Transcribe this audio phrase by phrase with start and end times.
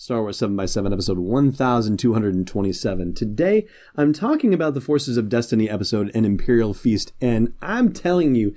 [0.00, 3.14] Star Wars 7x7, episode 1227.
[3.14, 8.34] Today, I'm talking about the Forces of Destiny episode, An Imperial Feast, and I'm telling
[8.34, 8.54] you,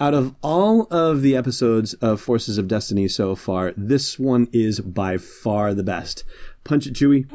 [0.00, 4.80] out of all of the episodes of Forces of Destiny so far, this one is
[4.80, 6.24] by far the best.
[6.64, 7.30] Punch it, Chewie.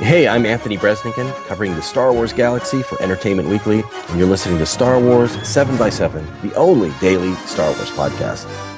[0.00, 4.58] Hey, I'm Anthony Breznican, covering the Star Wars galaxy for Entertainment Weekly, and you're listening
[4.58, 8.77] to Star Wars 7x7, the only daily Star Wars podcast.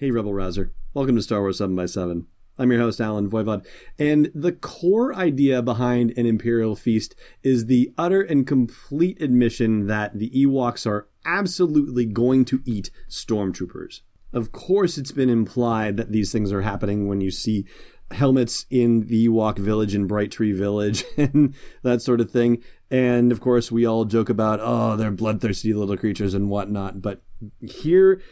[0.00, 0.72] Hey, Rebel Rouser.
[0.94, 2.26] Welcome to Star Wars 7 by 7
[2.58, 3.66] I'm your host, Allen Voivod.
[3.98, 10.18] And the core idea behind an Imperial Feast is the utter and complete admission that
[10.18, 14.00] the Ewoks are absolutely going to eat stormtroopers.
[14.32, 17.66] Of course, it's been implied that these things are happening when you see
[18.10, 22.62] helmets in the Ewok village in Bright Tree Village and that sort of thing.
[22.90, 27.02] And of course, we all joke about, oh, they're bloodthirsty little creatures and whatnot.
[27.02, 27.20] But
[27.60, 28.22] here,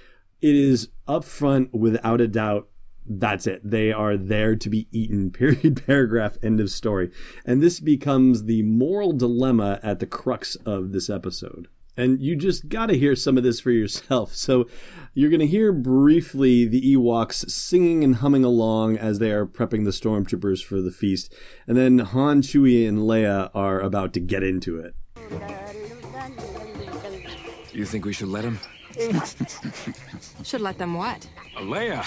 [0.41, 2.69] it is upfront without a doubt
[3.09, 3.63] that's it.
[3.65, 5.31] They are there to be eaten.
[5.33, 5.85] Period.
[5.87, 6.37] Paragraph.
[6.43, 7.11] End of story.
[7.45, 11.69] And this becomes the moral dilemma at the crux of this episode.
[11.97, 14.35] And you just got to hear some of this for yourself.
[14.35, 14.69] So
[15.15, 19.85] you're going to hear briefly the Ewoks singing and humming along as they are prepping
[19.85, 21.35] the stormtroopers for the feast.
[21.67, 24.95] And then Han, Chewie, and Leia are about to get into it.
[27.73, 28.61] You think we should let him?
[30.45, 31.29] Should let them what?
[31.57, 32.05] Leia,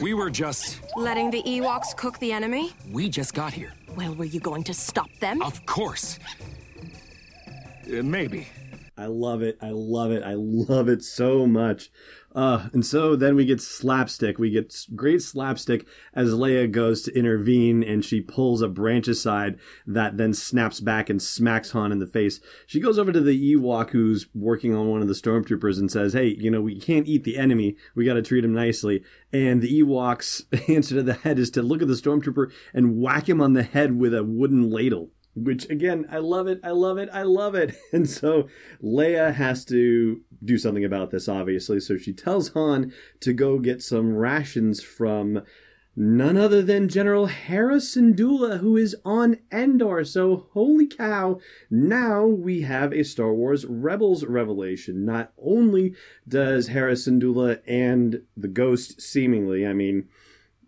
[0.00, 0.80] we were just.
[0.96, 2.72] Letting the Ewoks cook the enemy?
[2.90, 3.72] We just got here.
[3.96, 5.42] Well, were you going to stop them?
[5.42, 6.18] Of course.
[7.86, 8.48] Uh, maybe.
[8.96, 9.58] I love it.
[9.60, 10.22] I love it.
[10.22, 11.90] I love it so much.
[12.34, 14.38] Uh, and so then we get slapstick.
[14.38, 19.58] We get great slapstick as Leia goes to intervene and she pulls a branch aside
[19.86, 22.40] that then snaps back and smacks Han in the face.
[22.66, 26.12] She goes over to the Ewok who's working on one of the stormtroopers and says,
[26.12, 27.76] Hey, you know, we can't eat the enemy.
[27.94, 29.02] We got to treat him nicely.
[29.32, 33.28] And the Ewok's answer to the head is to look at the stormtrooper and whack
[33.28, 36.98] him on the head with a wooden ladle which again, I love it, I love
[36.98, 37.76] it, I love it.
[37.92, 38.48] And so
[38.82, 41.80] Leia has to do something about this, obviously.
[41.80, 45.42] So she tells Han to go get some rations from
[45.96, 50.04] none other than General Hera Syndulla, who is on Endor.
[50.04, 51.38] So, holy cow,
[51.70, 55.04] now we have a Star Wars Rebels revelation.
[55.04, 55.94] Not only
[56.26, 60.08] does Hera Syndulla and the Ghost seemingly, I mean,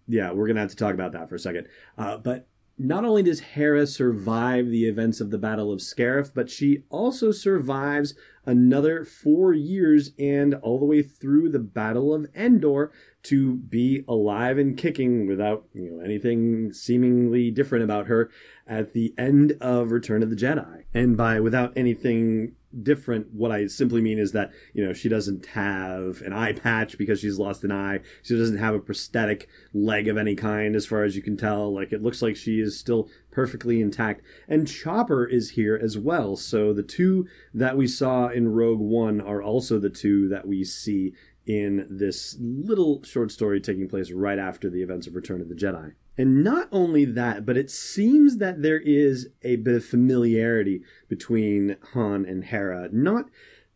[0.06, 1.66] yeah, we're going to have to talk about that for a second,
[1.98, 2.46] uh, but
[2.78, 7.32] not only does Hera survive the events of the Battle of Scarif, but she also
[7.32, 8.14] survives
[8.44, 12.92] another four years and all the way through the Battle of Endor
[13.28, 18.30] to be alive and kicking without you know anything seemingly different about her
[18.66, 20.84] at the end of Return of the Jedi.
[20.92, 25.46] And by without anything different, what I simply mean is that, you know, she doesn't
[25.46, 28.00] have an eye patch because she's lost an eye.
[28.22, 31.72] She doesn't have a prosthetic leg of any kind, as far as you can tell.
[31.72, 34.22] Like, it looks like she is still perfectly intact.
[34.48, 36.36] And Chopper is here as well.
[36.36, 40.64] So the two that we saw in Rogue One are also the two that we
[40.64, 41.14] see
[41.46, 45.54] in this little short story taking place right after the events of Return of the
[45.54, 45.92] Jedi.
[46.18, 51.76] And not only that, but it seems that there is a bit of familiarity between
[51.92, 52.88] Han and Hera.
[52.90, 53.26] Not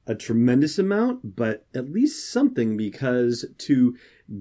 [0.07, 3.97] a tremendous amount, but at least something because to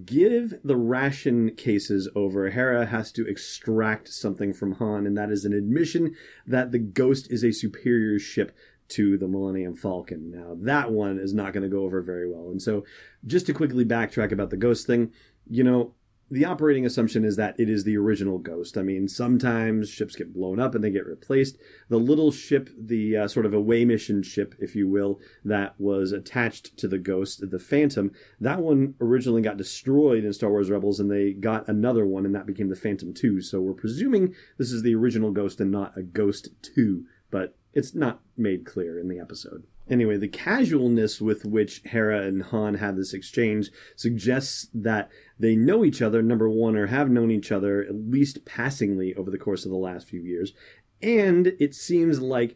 [0.05, 5.45] give the ration cases over, Hera has to extract something from Han, and that is
[5.45, 6.15] an admission
[6.47, 8.55] that the Ghost is a superior ship
[8.89, 10.31] to the Millennium Falcon.
[10.31, 12.49] Now, that one is not going to go over very well.
[12.49, 12.83] And so,
[13.25, 15.11] just to quickly backtrack about the Ghost thing,
[15.49, 15.93] you know,
[16.31, 18.77] the operating assumption is that it is the original Ghost.
[18.77, 21.57] I mean, sometimes ships get blown up and they get replaced.
[21.89, 26.11] The little ship, the uh, sort of away mission ship, if you will, that was
[26.11, 30.99] attached to the Ghost, the Phantom, that one originally got destroyed in Star Wars Rebels
[30.99, 33.41] and they got another one and that became the Phantom 2.
[33.41, 37.93] So we're presuming this is the original Ghost and not a Ghost 2, but it's
[37.93, 39.63] not made clear in the episode.
[39.89, 45.09] Anyway, the casualness with which Hera and Han have this exchange suggests that
[45.39, 49.31] they know each other, number one, or have known each other at least passingly over
[49.31, 50.53] the course of the last few years.
[51.01, 52.55] And it seems like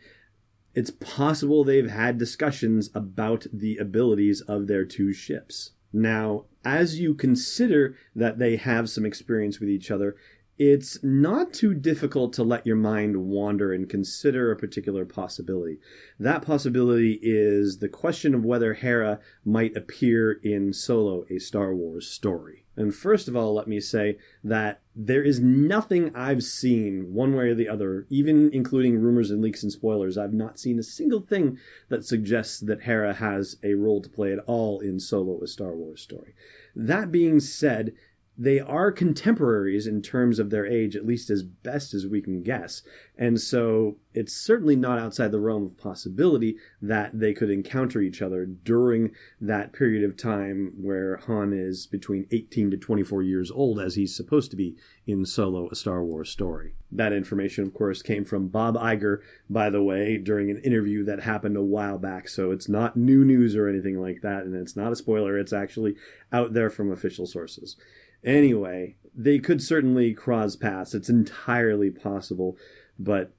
[0.75, 5.71] it's possible they've had discussions about the abilities of their two ships.
[5.91, 10.15] Now, as you consider that they have some experience with each other,
[10.57, 15.79] it's not too difficult to let your mind wander and consider a particular possibility.
[16.19, 22.07] That possibility is the question of whether Hera might appear in Solo, a Star Wars
[22.07, 22.65] story.
[22.75, 27.49] And first of all, let me say that there is nothing I've seen, one way
[27.49, 30.17] or the other, even including rumors and leaks and spoilers.
[30.17, 31.59] I've not seen a single thing
[31.89, 35.73] that suggests that Hera has a role to play at all in Solo, a Star
[35.75, 36.33] Wars story.
[36.75, 37.93] That being said,
[38.37, 42.41] they are contemporaries in terms of their age, at least as best as we can
[42.41, 42.81] guess.
[43.15, 48.23] And so it's certainly not outside the realm of possibility that they could encounter each
[48.23, 53.79] other during that period of time where Han is between 18 to 24 years old,
[53.79, 54.75] as he's supposed to be
[55.05, 56.73] in Solo, a Star Wars story.
[56.91, 61.21] That information, of course, came from Bob Iger, by the way, during an interview that
[61.21, 62.27] happened a while back.
[62.27, 65.37] So it's not new news or anything like that, and it's not a spoiler.
[65.37, 65.95] It's actually
[66.31, 67.77] out there from official sources.
[68.23, 70.93] Anyway, they could certainly cross paths.
[70.93, 72.57] It's entirely possible,
[72.97, 73.31] but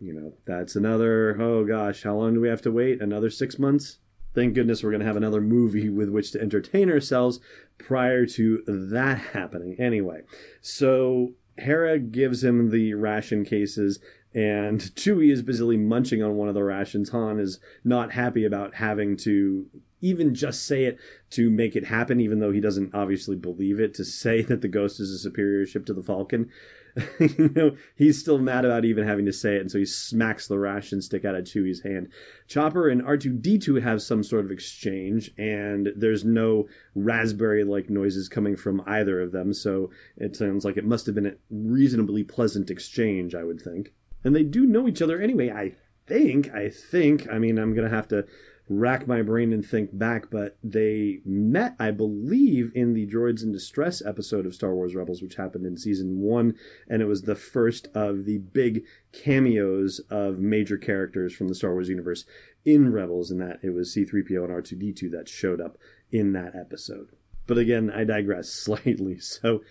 [0.00, 3.00] you know, that's another, oh gosh, how long do we have to wait?
[3.00, 3.98] Another six months?
[4.34, 7.40] Thank goodness we're going to have another movie with which to entertain ourselves
[7.78, 9.76] prior to that happening.
[9.78, 10.22] Anyway,
[10.60, 13.98] so Hera gives him the ration cases,
[14.34, 17.10] and Chewie is busily munching on one of the rations.
[17.10, 19.66] Han is not happy about having to
[20.00, 20.98] even just say it
[21.30, 24.68] to make it happen, even though he doesn't obviously believe it, to say that the
[24.68, 26.50] Ghost is a superior ship to the Falcon.
[27.20, 30.48] you know, he's still mad about even having to say it, and so he smacks
[30.48, 32.08] the ration stick out of Chewie's hand.
[32.48, 38.56] Chopper and R2D2 have some sort of exchange, and there's no raspberry like noises coming
[38.56, 42.70] from either of them, so it sounds like it must have been a reasonably pleasant
[42.70, 43.92] exchange, I would think.
[44.24, 45.74] And they do know each other anyway, I
[46.06, 46.52] think.
[46.52, 47.28] I think.
[47.30, 48.26] I mean, I'm going to have to
[48.68, 53.52] rack my brain and think back, but they met, I believe, in the Droids in
[53.52, 56.54] Distress episode of Star Wars Rebels, which happened in season one,
[56.88, 61.72] and it was the first of the big cameos of major characters from the Star
[61.72, 62.24] Wars universe
[62.64, 65.78] in Rebels, and that it was C3PO and R2D2 that showed up
[66.12, 67.08] in that episode.
[67.48, 69.18] But again, I digress slightly.
[69.18, 69.62] So,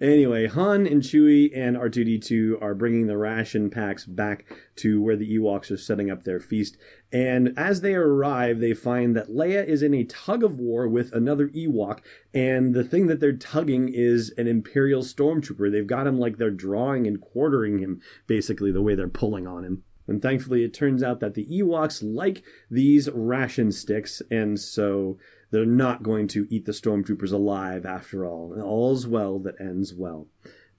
[0.00, 4.46] anyway, Han and Chewie and R2D2 are bringing the ration packs back
[4.76, 6.78] to where the Ewoks are setting up their feast.
[7.12, 11.12] And as they arrive, they find that Leia is in a tug of war with
[11.12, 12.00] another Ewok.
[12.32, 15.70] And the thing that they're tugging is an Imperial Stormtrooper.
[15.70, 19.64] They've got him like they're drawing and quartering him, basically, the way they're pulling on
[19.64, 19.82] him.
[20.06, 25.18] And thankfully, it turns out that the Ewoks like these ration sticks, and so
[25.50, 28.60] they're not going to eat the stormtroopers alive after all.
[28.60, 30.26] All's well that ends well.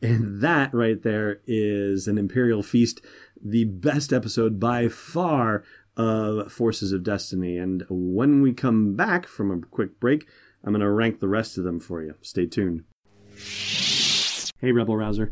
[0.02, 3.02] And that right there is an Imperial Feast,
[3.42, 5.64] the best episode by far
[5.98, 7.58] of Forces of Destiny.
[7.58, 10.28] And when we come back from a quick break,
[10.64, 12.16] I'm going to rank the rest of them for you.
[12.22, 12.84] Stay tuned.
[14.60, 15.32] Hey, Rebel Rouser.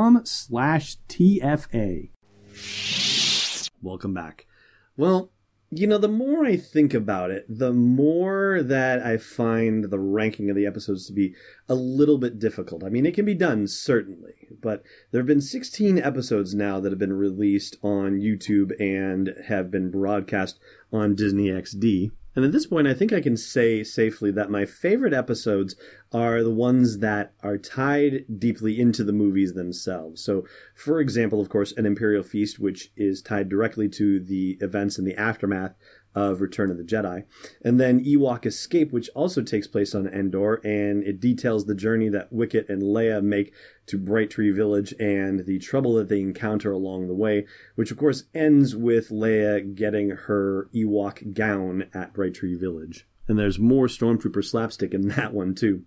[0.25, 2.09] slash TFA.
[3.81, 4.47] Welcome back.
[4.97, 5.31] Well,
[5.69, 10.49] you know, the more I think about it, the more that I find the ranking
[10.49, 11.33] of the episodes to be
[11.69, 12.83] a little bit difficult.
[12.83, 16.91] I mean, it can be done, certainly, but there have been 16 episodes now that
[16.91, 20.59] have been released on YouTube and have been broadcast
[20.91, 22.11] on Disney XD.
[22.35, 25.75] And at this point, I think I can say safely that my favorite episodes
[26.13, 30.23] are the ones that are tied deeply into the movies themselves.
[30.23, 34.97] So, for example, of course, An Imperial Feast, which is tied directly to the events
[34.97, 35.75] in the aftermath
[36.15, 37.23] of Return of the Jedi.
[37.63, 42.09] And then Ewok Escape, which also takes place on Endor, and it details the journey
[42.09, 43.53] that Wicket and Leia make
[43.87, 47.97] to Bright Tree Village and the trouble that they encounter along the way, which of
[47.97, 53.07] course ends with Leia getting her Ewok gown at Bright Tree Village.
[53.27, 55.83] And there's more Stormtrooper slapstick in that one too.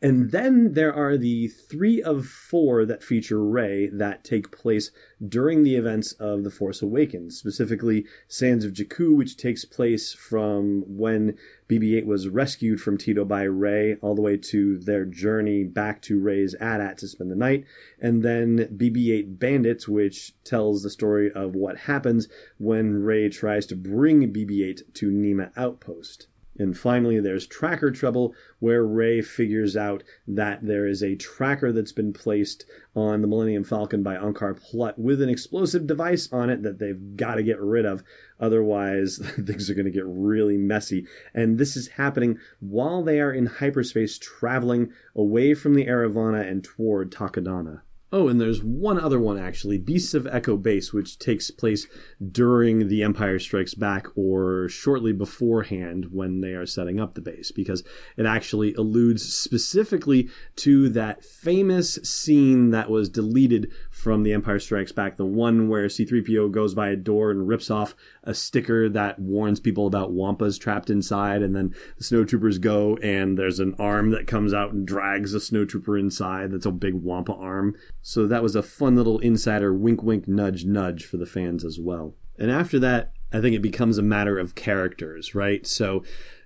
[0.00, 4.92] And then there are the three of four that feature Rey that take place
[5.26, 10.84] during the events of The Force Awakens, specifically Sands of Jakku, which takes place from
[10.86, 11.36] when
[11.68, 16.00] BB 8 was rescued from Teedo by Rey all the way to their journey back
[16.02, 17.64] to Rey's AT-AT to spend the night,
[18.00, 22.28] and then BB 8 Bandits, which tells the story of what happens
[22.58, 26.28] when Rey tries to bring BB 8 to Niima Outpost.
[26.58, 31.92] And finally, there's tracker trouble, where Rey figures out that there is a tracker that's
[31.92, 32.64] been placed
[32.96, 37.16] on the Millennium Falcon by Unkar Plutt with an explosive device on it that they've
[37.16, 38.02] got to get rid of.
[38.40, 41.06] Otherwise, things are going to get really messy.
[41.32, 46.64] And this is happening while they are in hyperspace traveling away from the Eravana and
[46.64, 47.82] toward Takodana.
[48.10, 51.86] Oh, and there's one other one actually, Beasts of Echo Base, which takes place
[52.32, 57.52] during The Empire Strikes Back or shortly beforehand when they are setting up the base,
[57.52, 57.84] because
[58.16, 64.92] it actually alludes specifically to that famous scene that was deleted from The Empire Strikes
[64.92, 69.18] Back, the one where C3PO goes by a door and rips off a sticker that
[69.18, 74.12] warns people about Wampas trapped inside, and then the snowtroopers go and there's an arm
[74.12, 76.52] that comes out and drags a snowtrooper inside.
[76.52, 77.74] That's a big Wampa arm.
[78.02, 81.78] So that was a fun little insider wink wink nudge nudge for the fans as
[81.78, 82.14] well.
[82.38, 85.66] And after that, I think it becomes a matter of characters, right?
[85.66, 86.02] So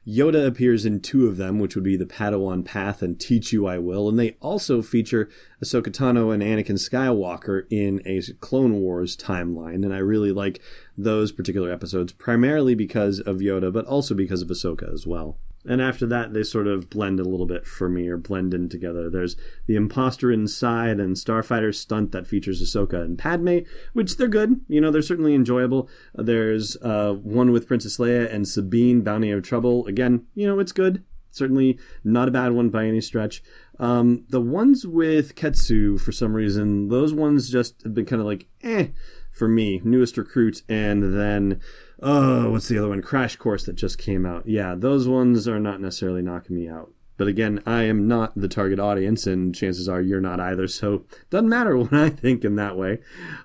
[0.06, 3.68] Yoda appears in two of them, which would be the Padawan Path and Teach You
[3.68, 5.28] I Will, and they also feature
[5.62, 10.60] Ahsoka Tano and Anakin Skywalker in a Clone Wars timeline, and I really like
[10.98, 15.38] those particular episodes, primarily because of Yoda, but also because of Ahsoka as well.
[15.64, 18.68] And after that, they sort of blend a little bit for me, or blend in
[18.68, 19.08] together.
[19.08, 23.58] There's the Imposter Inside and Starfighter Stunt that features Ahsoka and Padme,
[23.92, 24.60] which they're good.
[24.68, 25.88] You know, they're certainly enjoyable.
[26.14, 29.86] There's uh, one with Princess Leia and Sabine, Bounty of Trouble.
[29.86, 31.04] Again, you know, it's good.
[31.30, 33.42] Certainly not a bad one by any stretch.
[33.78, 38.26] Um, the ones with Ketsu, for some reason, those ones just have been kind of
[38.26, 38.88] like, eh,
[39.32, 39.80] for me.
[39.84, 41.60] Newest Recruit, and then
[42.02, 43.02] oh, what's the other one?
[43.02, 44.46] Crash Course that just came out.
[44.46, 46.92] Yeah, those ones are not necessarily knocking me out.
[47.16, 50.66] But again, I am not the target audience, and chances are you're not either.
[50.66, 52.98] So doesn't matter what I think in that way.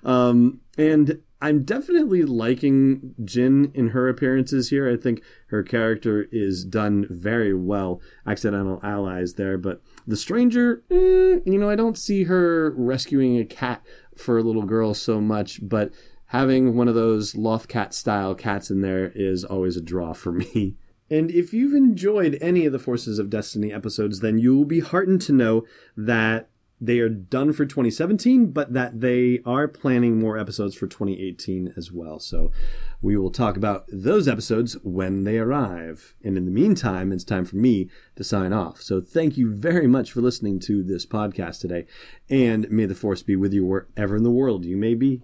[0.04, 4.90] Um, and I'm definitely liking Jyn in her appearances here.
[4.90, 8.00] I think her character is done very well.
[8.26, 13.44] Accidental allies there, but the stranger, eh, you know, I don't see her rescuing a
[13.44, 13.84] cat
[14.16, 15.92] for a little girl so much, but
[16.26, 20.76] having one of those Lothcat style cats in there is always a draw for me.
[21.10, 24.80] And if you've enjoyed any of the Forces of Destiny episodes, then you will be
[24.80, 25.64] heartened to know
[25.96, 31.74] that they are done for 2017, but that they are planning more episodes for 2018
[31.76, 32.18] as well.
[32.18, 32.52] So
[33.02, 36.14] we will talk about those episodes when they arrive.
[36.22, 38.80] And in the meantime, it's time for me to sign off.
[38.80, 41.86] So thank you very much for listening to this podcast today.
[42.30, 45.22] And may the force be with you wherever in the world you may be.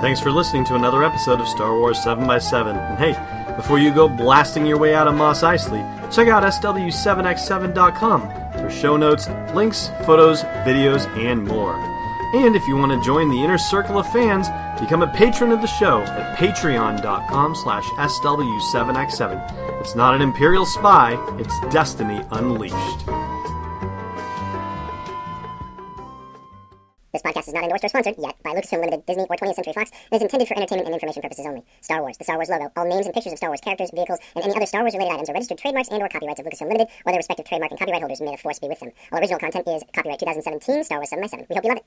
[0.00, 2.76] Thanks for listening to another episode of Star Wars 7x7.
[2.76, 8.20] And hey, before you go blasting your way out of Mos Eisley, check out SW7x7.com
[8.52, 11.74] for show notes, links, photos, videos, and more.
[12.34, 14.48] And if you want to join the inner circle of fans,
[14.80, 19.80] become a patron of the show at patreon.com slash SW7x7.
[19.80, 23.08] It's not an Imperial spy, it's Destiny Unleashed.
[27.48, 29.90] This is not endorsed or sponsored yet by Lucasfilm Limited, Disney, or 20th Century Fox
[30.12, 31.64] and is intended for entertainment and information purposes only.
[31.80, 34.18] Star Wars, the Star Wars logo, all names and pictures of Star Wars characters, vehicles,
[34.36, 36.68] and any other Star Wars related items are registered trademarks and or copyrights of Lucasfilm
[36.68, 38.20] Limited or their respective trademark and copyright holders.
[38.20, 38.92] May the force be with them.
[39.12, 41.78] All original content is copyright 2017 Star Wars 7 by 7 We hope you love
[41.78, 41.84] it.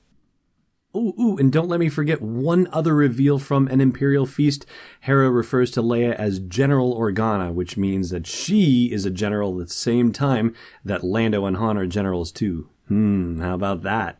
[0.96, 4.66] Ooh, ooh, and don't let me forget one other reveal from an Imperial Feast.
[5.02, 9.68] Hera refers to Leia as General Organa, which means that she is a general at
[9.68, 12.68] the same time that Lando and Han are generals too.
[12.88, 14.18] Hmm, how about that?